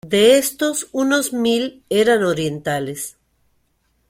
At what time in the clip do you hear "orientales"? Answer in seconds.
2.23-3.17